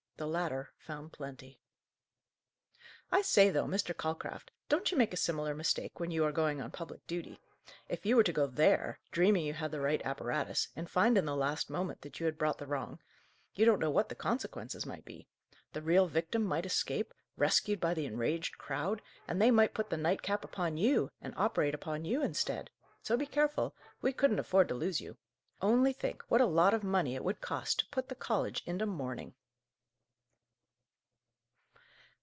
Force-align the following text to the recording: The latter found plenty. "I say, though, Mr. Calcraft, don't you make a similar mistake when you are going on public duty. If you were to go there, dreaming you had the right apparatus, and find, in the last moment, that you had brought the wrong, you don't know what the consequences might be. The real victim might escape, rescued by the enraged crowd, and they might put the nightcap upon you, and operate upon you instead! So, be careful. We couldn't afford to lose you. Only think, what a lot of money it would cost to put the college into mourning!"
The 0.17 0.27
latter 0.27 0.69
found 0.77 1.13
plenty. 1.13 1.59
"I 3.11 3.23
say, 3.23 3.49
though, 3.49 3.65
Mr. 3.65 3.97
Calcraft, 3.97 4.51
don't 4.69 4.91
you 4.91 4.95
make 4.95 5.15
a 5.15 5.17
similar 5.17 5.55
mistake 5.55 5.99
when 5.99 6.11
you 6.11 6.23
are 6.25 6.31
going 6.31 6.61
on 6.61 6.69
public 6.69 7.07
duty. 7.07 7.41
If 7.89 8.05
you 8.05 8.15
were 8.15 8.23
to 8.25 8.31
go 8.31 8.45
there, 8.45 8.99
dreaming 9.11 9.47
you 9.47 9.53
had 9.53 9.71
the 9.71 9.81
right 9.81 9.99
apparatus, 10.05 10.67
and 10.75 10.87
find, 10.87 11.17
in 11.17 11.25
the 11.25 11.35
last 11.35 11.71
moment, 11.71 12.01
that 12.01 12.19
you 12.19 12.27
had 12.27 12.37
brought 12.37 12.59
the 12.59 12.67
wrong, 12.67 12.99
you 13.55 13.65
don't 13.65 13.79
know 13.79 13.89
what 13.89 14.09
the 14.09 14.13
consequences 14.13 14.85
might 14.85 15.05
be. 15.05 15.27
The 15.73 15.81
real 15.81 16.05
victim 16.05 16.43
might 16.43 16.67
escape, 16.67 17.15
rescued 17.35 17.79
by 17.79 17.95
the 17.95 18.05
enraged 18.05 18.59
crowd, 18.59 19.01
and 19.27 19.41
they 19.41 19.49
might 19.49 19.73
put 19.73 19.89
the 19.89 19.97
nightcap 19.97 20.43
upon 20.45 20.77
you, 20.77 21.09
and 21.19 21.33
operate 21.35 21.73
upon 21.73 22.05
you 22.05 22.21
instead! 22.21 22.69
So, 23.01 23.17
be 23.17 23.25
careful. 23.25 23.75
We 24.03 24.13
couldn't 24.13 24.37
afford 24.37 24.67
to 24.67 24.75
lose 24.75 25.01
you. 25.01 25.17
Only 25.63 25.93
think, 25.93 26.21
what 26.27 26.41
a 26.41 26.45
lot 26.45 26.75
of 26.75 26.83
money 26.83 27.15
it 27.15 27.23
would 27.23 27.41
cost 27.41 27.79
to 27.79 27.87
put 27.89 28.07
the 28.09 28.13
college 28.13 28.61
into 28.67 28.85
mourning!" 28.85 29.33